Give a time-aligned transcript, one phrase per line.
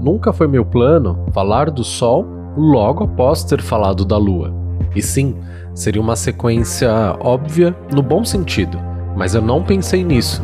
[0.00, 4.52] nunca foi meu plano falar do Sol logo após ter falado da Lua.
[4.94, 5.36] E sim,
[5.74, 8.78] seria uma sequência óbvia no bom sentido,
[9.16, 10.42] mas eu não pensei nisso.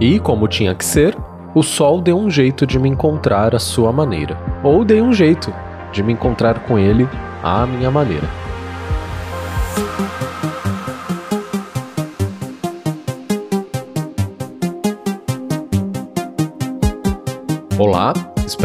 [0.00, 1.16] E, como tinha que ser,
[1.54, 4.38] o Sol deu um jeito de me encontrar à sua maneira.
[4.62, 5.52] Ou dei um jeito
[5.90, 7.08] de me encontrar com ele
[7.42, 8.28] à minha maneira.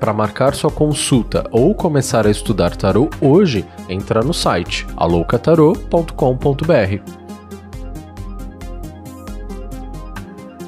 [0.00, 7.27] Para marcar sua consulta ou começar a estudar tarô hoje, entra no site aloucatarô.com.br.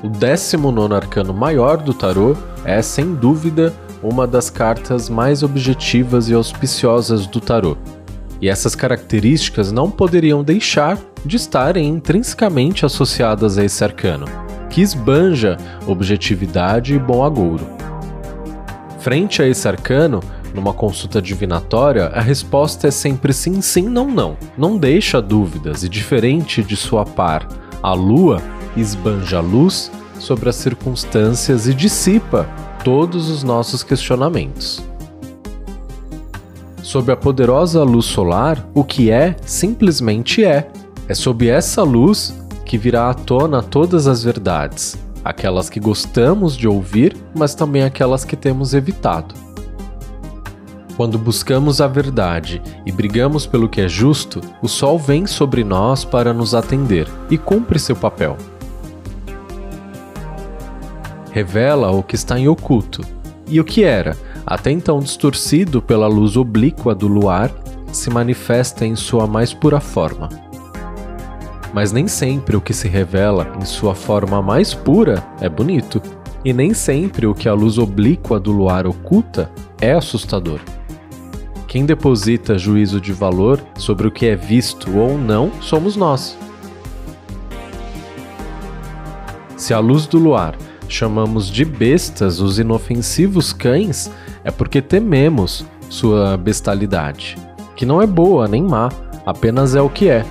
[0.03, 2.35] O 19 arcano maior do tarô
[2.65, 7.77] é, sem dúvida, uma das cartas mais objetivas e auspiciosas do tarô.
[8.41, 14.25] E essas características não poderiam deixar de estarem intrinsecamente associadas a esse arcano,
[14.71, 17.67] que esbanja objetividade e bom agouro.
[19.01, 20.21] Frente a esse arcano,
[20.55, 24.39] numa consulta divinatória, a resposta é sempre sim, sim, não, não.
[24.57, 27.47] Não deixa dúvidas e, diferente de sua par,
[27.83, 28.43] a lua
[28.77, 32.49] esbanja luz sobre as circunstâncias e dissipa
[32.85, 34.83] todos os nossos questionamentos.
[36.83, 40.69] Sob a poderosa luz solar, o que é, simplesmente é.
[41.09, 46.69] É sob essa luz que virá à tona todas as verdades, aquelas que gostamos de
[46.69, 49.35] ouvir, mas também aquelas que temos evitado.
[50.97, 56.05] Quando buscamos a verdade e brigamos pelo que é justo, o sol vem sobre nós
[56.05, 58.37] para nos atender e cumpre seu papel.
[61.31, 63.03] Revela o que está em oculto,
[63.49, 67.51] e o que era, até então distorcido pela luz oblíqua do luar,
[67.93, 70.29] se manifesta em sua mais pura forma
[71.73, 76.03] mas nem sempre o que se revela em sua forma mais pura é bonito,
[76.45, 80.61] e nem sempre o que a luz oblíqua do luar oculta é assustador.
[81.67, 86.37] Quem deposita juízo de valor sobre o que é visto ou não somos nós.
[89.57, 90.57] Se a luz do luar
[90.95, 94.11] chamamos de bestas os inofensivos cães,
[94.45, 97.37] é porque tememos sua bestalidade,
[97.77, 98.91] que não é boa nem má,
[99.25, 100.25] apenas é o que é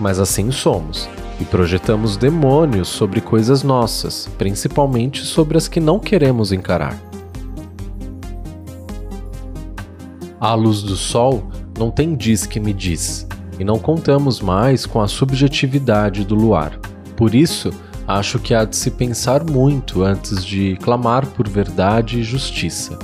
[0.00, 1.08] mas assim somos,
[1.40, 6.98] e projetamos demônios sobre coisas nossas, principalmente sobre as que não queremos encarar.
[10.40, 11.44] A luz do sol
[11.78, 13.26] não tem diz que me diz,
[13.58, 16.78] e não contamos mais com a subjetividade do luar.
[17.16, 17.72] Por isso,
[18.06, 22.98] acho que há de se pensar muito antes de clamar por verdade e justiça.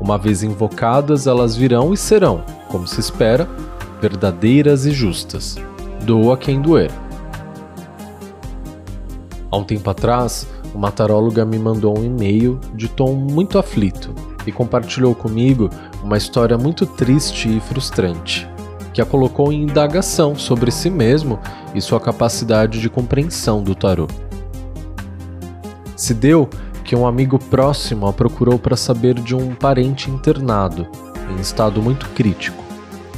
[0.00, 3.48] Uma vez invocadas, elas virão e serão, como se espera,
[4.00, 5.56] verdadeiras e justas
[6.02, 6.90] doa quem doer.
[9.50, 14.14] Há um tempo atrás, uma taróloga me mandou um e-mail de tom muito aflito
[14.46, 15.70] e compartilhou comigo
[16.02, 18.48] uma história muito triste e frustrante,
[18.92, 21.38] que a colocou em indagação sobre si mesmo
[21.74, 24.08] e sua capacidade de compreensão do tarô.
[26.02, 26.50] Se deu
[26.82, 30.88] que um amigo próximo a procurou para saber de um parente internado,
[31.30, 32.60] em estado muito crítico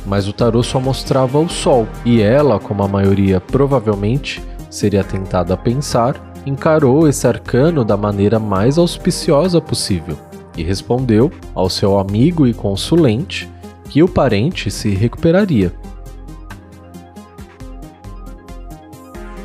[0.06, 5.54] mas o tarô só mostrava o sol, e ela, como a maioria provavelmente seria tentada
[5.54, 10.18] a pensar, encarou esse arcano da maneira mais auspiciosa possível
[10.54, 13.48] e respondeu ao seu amigo e consulente
[13.88, 15.72] que o parente se recuperaria.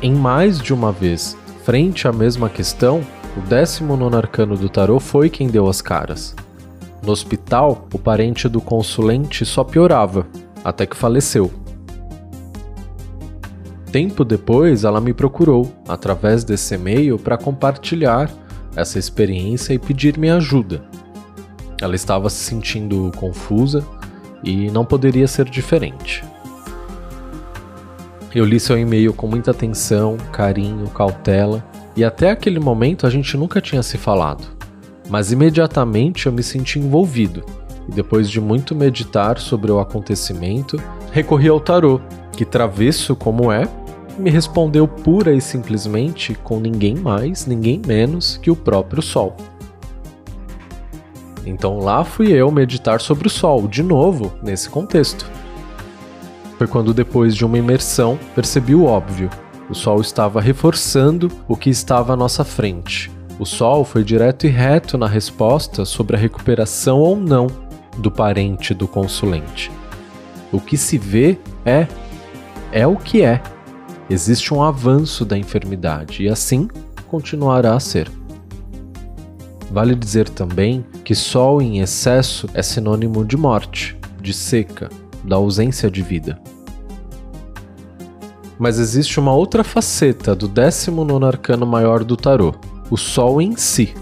[0.02, 3.00] Em mais de uma vez, frente à mesma questão,
[3.40, 6.36] o 19 arcano do tarô foi quem deu as caras.
[7.02, 10.26] No hospital, o parente do consulente só piorava,
[10.62, 11.50] até que faleceu.
[13.90, 18.30] Tempo depois, ela me procurou através desse e-mail para compartilhar
[18.76, 20.84] essa experiência e pedir minha ajuda.
[21.80, 23.82] Ela estava se sentindo confusa
[24.44, 26.22] e não poderia ser diferente.
[28.34, 31.64] Eu li seu e-mail com muita atenção, carinho, cautela,
[32.00, 34.42] e até aquele momento a gente nunca tinha se falado.
[35.10, 37.44] Mas imediatamente eu me senti envolvido
[37.86, 40.82] e depois de muito meditar sobre o acontecimento,
[41.12, 42.00] recorri ao tarô,
[42.32, 43.68] que travesso como é,
[44.18, 49.36] me respondeu pura e simplesmente com ninguém mais, ninguém menos que o próprio Sol.
[51.44, 55.30] Então lá fui eu meditar sobre o Sol, de novo, nesse contexto.
[56.56, 59.28] Foi quando, depois de uma imersão, percebi o óbvio.
[59.70, 63.08] O Sol estava reforçando o que estava à nossa frente.
[63.38, 67.46] O Sol foi direto e reto na resposta sobre a recuperação ou não
[67.96, 69.70] do parente do consulente.
[70.50, 71.86] O que se vê é,
[72.72, 73.40] é o que é.
[74.10, 76.68] Existe um avanço da enfermidade e assim
[77.06, 78.10] continuará a ser.
[79.70, 84.88] Vale dizer também que sol em excesso é sinônimo de morte, de seca,
[85.22, 86.40] da ausência de vida.
[88.60, 92.54] Mas existe uma outra faceta do 19 arcano maior do tarô,
[92.90, 93.94] o sol em si.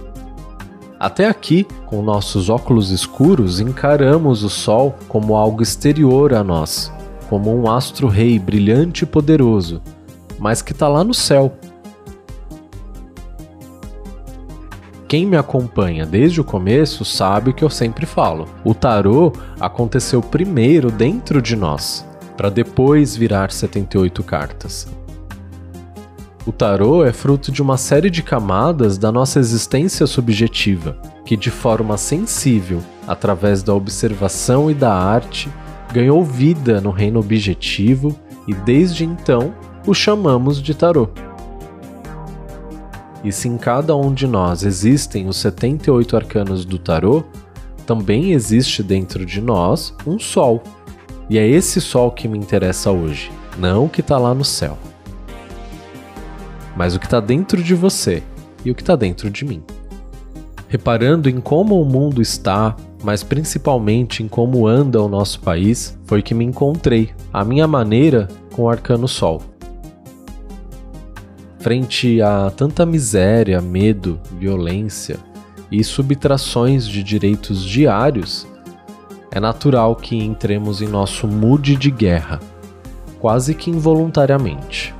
[0.98, 6.92] Até aqui, com nossos óculos escuros, encaramos o sol como algo exterior a nós,
[7.30, 9.80] como um astro-rei brilhante e poderoso,
[10.40, 11.56] mas que está lá no céu,
[15.06, 18.46] Quem me acompanha desde o começo sabe o que eu sempre falo.
[18.62, 22.06] O tarô aconteceu primeiro dentro de nós,
[22.38, 24.86] para depois virar 78 cartas.
[26.46, 31.50] O tarô é fruto de uma série de camadas da nossa existência subjetiva, que de
[31.50, 35.50] forma sensível, através da observação e da arte,
[35.92, 39.52] ganhou vida no reino objetivo e desde então
[39.84, 41.08] o chamamos de tarô.
[43.24, 47.24] E se em cada um de nós existem os 78 arcanos do tarô,
[47.84, 50.62] também existe dentro de nós um sol.
[51.30, 54.78] E é esse sol que me interessa hoje, não o que está lá no céu.
[56.74, 58.22] Mas o que está dentro de você
[58.64, 59.62] e o que está dentro de mim.
[60.68, 66.22] Reparando em como o mundo está, mas principalmente em como anda o nosso país, foi
[66.22, 69.42] que me encontrei, à minha maneira, com o arcano Sol.
[71.58, 75.18] Frente a tanta miséria, medo, violência
[75.70, 78.46] e subtrações de direitos diários,
[79.30, 82.40] é natural que entremos em nosso mood de guerra,
[83.20, 84.94] quase que involuntariamente.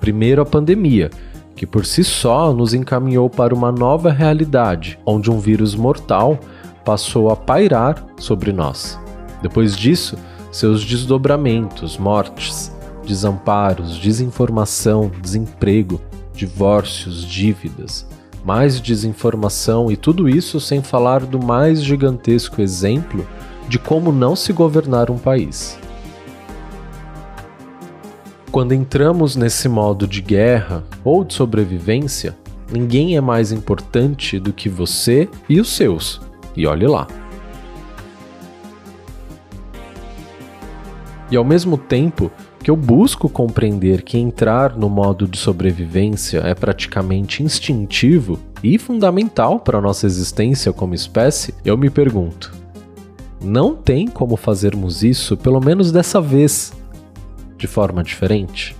[0.00, 1.10] Primeiro, a pandemia,
[1.56, 6.38] que por si só nos encaminhou para uma nova realidade, onde um vírus mortal
[6.84, 8.98] passou a pairar sobre nós.
[9.40, 10.16] Depois disso,
[10.50, 12.72] seus desdobramentos, mortes,
[13.06, 16.00] desamparos, desinformação, desemprego,
[16.34, 18.06] divórcios, dívidas,
[18.44, 23.26] mais desinformação e tudo isso sem falar do mais gigantesco exemplo
[23.68, 25.78] de como não se governar um país.
[28.52, 32.36] Quando entramos nesse modo de guerra ou de sobrevivência,
[32.70, 36.20] ninguém é mais importante do que você e os seus.
[36.54, 37.08] E olhe lá.
[41.30, 42.30] E ao mesmo tempo,
[42.64, 49.60] que eu busco compreender que entrar no modo de sobrevivência é praticamente instintivo e fundamental
[49.60, 52.54] para a nossa existência como espécie, eu me pergunto:
[53.38, 56.72] não tem como fazermos isso, pelo menos dessa vez,
[57.58, 58.74] de forma diferente?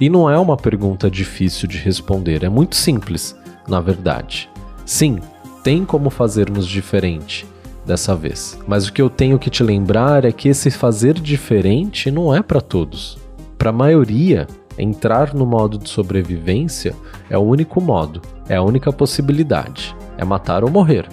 [0.00, 3.36] E não é uma pergunta difícil de responder, é muito simples,
[3.68, 4.50] na verdade.
[4.84, 5.20] Sim,
[5.62, 7.46] tem como fazermos diferente
[7.88, 8.56] dessa vez.
[8.68, 12.42] Mas o que eu tenho que te lembrar é que esse fazer diferente não é
[12.42, 13.18] para todos.
[13.56, 14.46] Para a maioria,
[14.78, 16.94] entrar no modo de sobrevivência
[17.30, 19.96] é o único modo, é a única possibilidade.
[20.18, 21.08] É matar ou morrer.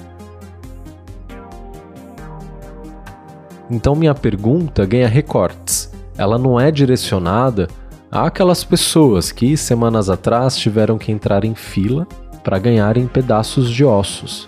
[3.71, 5.91] Então minha pergunta ganha recortes.
[6.17, 7.67] Ela não é direcionada
[8.11, 12.07] àquelas pessoas que semanas atrás tiveram que entrar em fila
[12.43, 14.47] para ganharem pedaços de ossos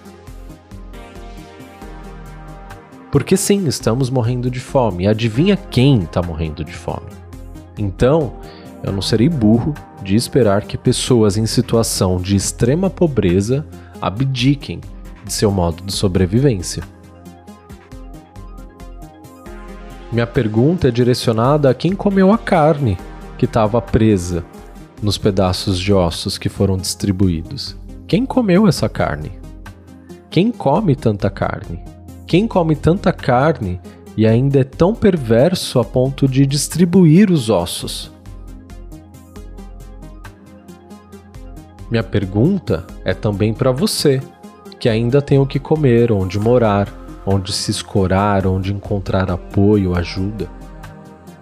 [3.11, 5.05] porque sim, estamos morrendo de fome.
[5.05, 7.07] E adivinha quem está morrendo de fome?
[7.77, 8.33] Então,
[8.83, 9.73] eu não serei burro
[10.03, 13.65] de esperar que pessoas em situação de extrema pobreza
[14.01, 14.81] abdiquem
[15.25, 16.83] de seu modo de sobrevivência.
[20.11, 22.97] Minha pergunta é direcionada a quem comeu a carne
[23.37, 24.45] que estava presa
[25.01, 27.75] nos pedaços de ossos que foram distribuídos.
[28.07, 29.33] Quem comeu essa carne?
[30.29, 31.96] Quem come tanta carne?
[32.27, 33.79] Quem come tanta carne
[34.17, 38.11] e ainda é tão perverso a ponto de distribuir os ossos?
[41.89, 44.21] Minha pergunta é também para você,
[44.77, 46.93] que ainda tem o que comer, onde morar,
[47.25, 50.49] onde se escorar, onde encontrar apoio, ajuda.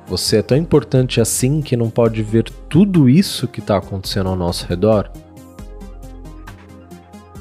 [0.06, 4.36] Você é tão importante assim que não pode ver tudo isso que está acontecendo ao
[4.36, 5.10] nosso redor?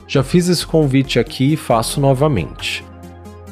[0.09, 2.83] Já fiz esse convite aqui e faço novamente.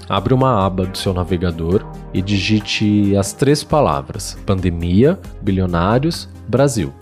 [0.09, 6.93] Abre uma aba do seu navegador e digite as três palavras: pandemia, bilionários, Brasil.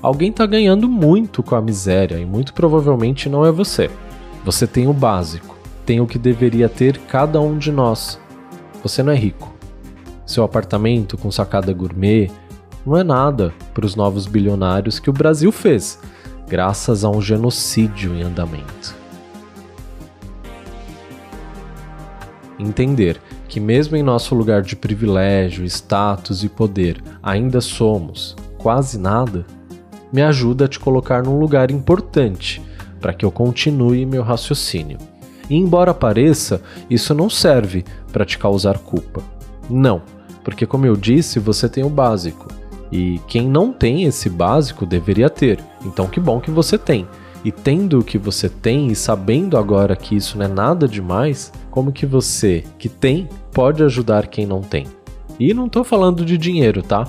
[0.00, 3.90] Alguém está ganhando muito com a miséria e muito provavelmente não é você.
[4.44, 8.20] Você tem o básico, tem o que deveria ter cada um de nós.
[8.82, 9.52] Você não é rico.
[10.24, 12.30] Seu apartamento com sacada gourmet
[12.86, 15.98] não é nada para os novos bilionários que o Brasil fez,
[16.46, 18.94] graças a um genocídio em andamento.
[22.58, 29.46] Entender que, mesmo em nosso lugar de privilégio, status e poder, ainda somos quase nada,
[30.12, 32.60] me ajuda a te colocar num lugar importante
[33.00, 34.98] para que eu continue meu raciocínio.
[35.48, 36.60] E embora pareça,
[36.90, 39.22] isso não serve para te causar culpa.
[39.70, 40.02] Não,
[40.42, 42.48] porque como eu disse, você tem o básico.
[42.90, 45.60] E quem não tem esse básico deveria ter.
[45.84, 47.06] Então que bom que você tem.
[47.44, 51.52] E tendo o que você tem e sabendo agora que isso não é nada demais,
[51.70, 54.86] como que você, que tem, pode ajudar quem não tem?
[55.38, 57.06] E não estou falando de dinheiro, tá?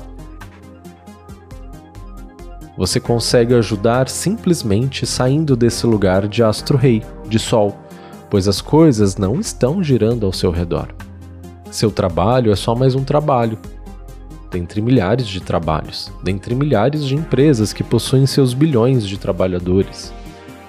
[2.77, 7.77] Você consegue ajudar simplesmente saindo desse lugar de astro-rei, de sol,
[8.29, 10.89] pois as coisas não estão girando ao seu redor.
[11.71, 13.57] Seu trabalho é só mais um trabalho,
[14.51, 20.13] dentre milhares de trabalhos, dentre milhares de empresas que possuem seus bilhões de trabalhadores.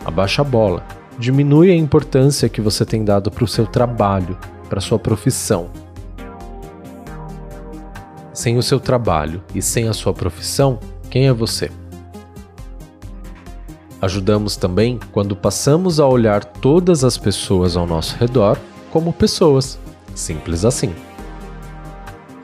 [0.05, 0.85] Abaixa a bola,
[1.19, 4.39] diminui a importância que você tem dado para o seu trabalho,
[4.69, 5.71] para sua profissão.
[8.33, 10.79] Sem o seu trabalho e sem a sua profissão,
[11.11, 11.71] quem é você?
[14.01, 18.59] Ajudamos também quando passamos a olhar todas as pessoas ao nosso redor
[18.91, 19.79] como pessoas,
[20.15, 20.95] simples assim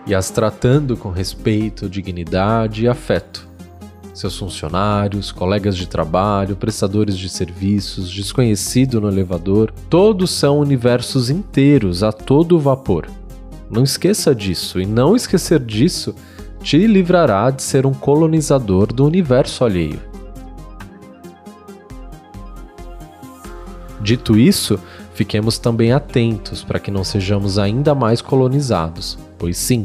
[0.06, 3.45] e as tratando com respeito, dignidade e afeto.
[4.16, 12.02] Seus funcionários, colegas de trabalho, prestadores de serviços, desconhecido no elevador, todos são universos inteiros
[12.02, 13.06] a todo vapor.
[13.70, 16.14] Não esqueça disso, e não esquecer disso
[16.62, 20.00] te livrará de ser um colonizador do universo alheio.
[24.00, 24.80] Dito isso,
[25.12, 29.84] fiquemos também atentos para que não sejamos ainda mais colonizados, pois sim,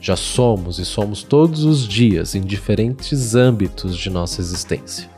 [0.00, 5.08] já somos e somos todos os dias em diferentes âmbitos de nossa existência.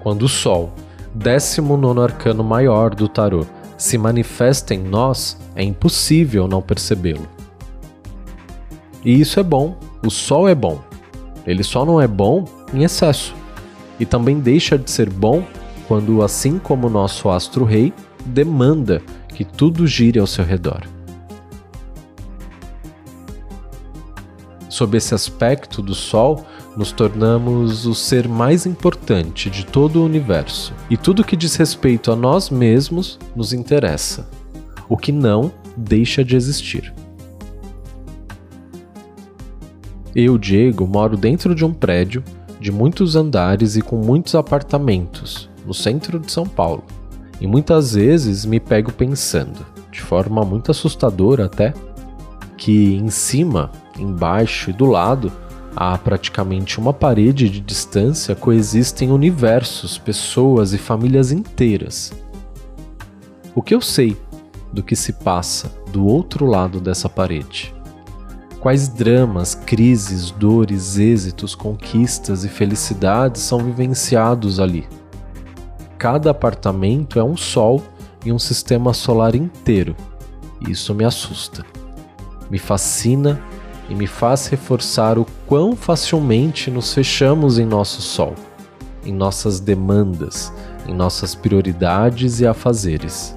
[0.00, 0.72] Quando o Sol,
[1.14, 3.44] 19 arcano maior do tarô,
[3.76, 7.28] se manifesta em nós, é impossível não percebê-lo.
[9.04, 10.80] E isso é bom, o Sol é bom.
[11.46, 13.34] Ele só não é bom em excesso.
[14.00, 15.44] E também deixa de ser bom
[15.86, 17.92] quando, assim como o nosso astro-rei,
[18.24, 20.95] demanda que tudo gire ao seu redor.
[24.76, 26.44] Sob esse aspecto do Sol,
[26.76, 32.12] nos tornamos o ser mais importante de todo o universo, e tudo que diz respeito
[32.12, 34.28] a nós mesmos nos interessa.
[34.86, 36.92] O que não deixa de existir.
[40.14, 42.22] Eu, Diego, moro dentro de um prédio
[42.60, 46.84] de muitos andares e com muitos apartamentos, no centro de São Paulo.
[47.40, 51.72] E muitas vezes me pego pensando, de forma muito assustadora até,
[52.58, 55.32] que em cima embaixo e do lado,
[55.74, 62.12] a praticamente uma parede de distância coexistem universos, pessoas e famílias inteiras.
[63.54, 64.16] O que eu sei
[64.72, 67.74] do que se passa do outro lado dessa parede?
[68.60, 74.88] Quais dramas, crises, dores, êxitos, conquistas e felicidades são vivenciados ali?
[75.98, 77.82] Cada apartamento é um sol
[78.24, 79.94] e um sistema solar inteiro.
[80.68, 81.64] Isso me assusta.
[82.50, 83.40] Me fascina
[83.88, 88.34] e me faz reforçar o quão facilmente nos fechamos em nosso sol,
[89.04, 90.52] em nossas demandas,
[90.86, 93.36] em nossas prioridades e afazeres.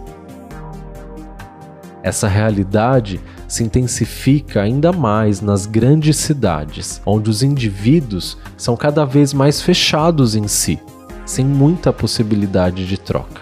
[2.01, 9.33] Essa realidade se intensifica ainda mais nas grandes cidades, onde os indivíduos são cada vez
[9.33, 10.79] mais fechados em si,
[11.25, 13.41] sem muita possibilidade de troca.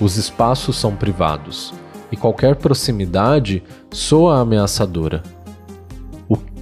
[0.00, 1.72] Os espaços são privados
[2.10, 5.22] e qualquer proximidade soa ameaçadora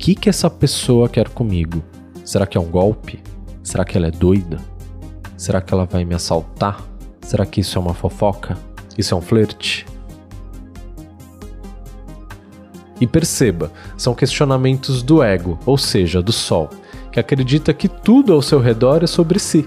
[0.05, 1.83] que que essa pessoa quer comigo?
[2.27, 3.23] Será que é um golpe?
[3.63, 4.59] Será que ela é doida?
[5.35, 6.79] Será que ela vai me assaltar?
[7.23, 8.55] Será que isso é uma fofoca?
[8.99, 9.87] Isso é um flerte?
[13.01, 16.69] E perceba, são questionamentos do ego, ou seja, do sol,
[17.11, 19.67] que acredita que tudo ao seu redor é sobre si.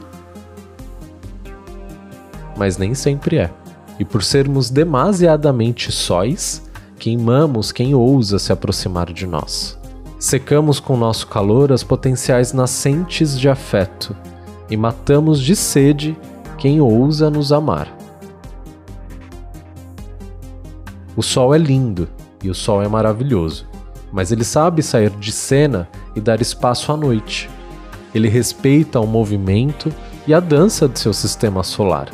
[2.56, 3.52] Mas nem sempre é.
[4.00, 6.62] E por sermos demasiadamente sóis,
[7.00, 9.78] queimamos quem ousa se aproximar de nós.
[10.20, 14.16] Secamos com nosso calor as potenciais nascentes de afeto
[14.68, 16.18] e matamos de sede
[16.58, 17.96] quem ousa nos amar.
[21.16, 22.08] O sol é lindo
[22.44, 23.68] e o sol é maravilhoso,
[24.12, 27.48] mas ele sabe sair de cena e dar espaço à noite.
[28.14, 29.94] Ele respeita o movimento
[30.26, 32.10] e a dança de seu sistema solar.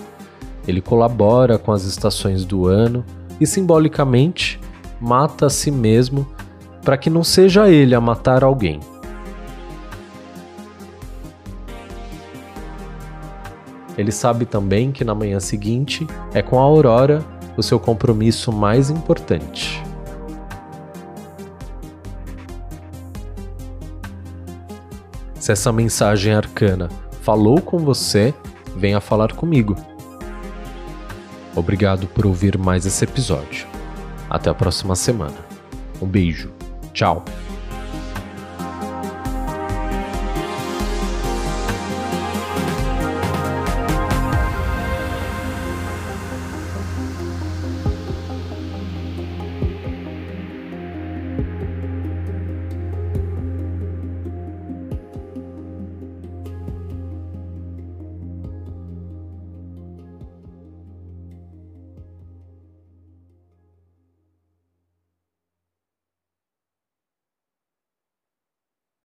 [0.68, 3.06] Ele colabora com as estações do ano
[3.40, 4.60] e simbolicamente
[5.00, 6.28] mata a si mesmo
[6.84, 8.80] para que não seja ele a matar alguém.
[13.98, 17.24] Ele sabe também que na manhã seguinte é com a aurora
[17.56, 19.82] o seu compromisso mais importante.
[25.40, 26.90] Se essa mensagem arcana
[27.22, 28.34] falou com você,
[28.76, 29.76] venha falar comigo.
[31.56, 33.68] Obrigado por ouvir mais esse episódio.
[34.30, 35.36] Até a próxima semana.
[36.02, 36.63] Um beijo.
[36.94, 37.24] Tchau.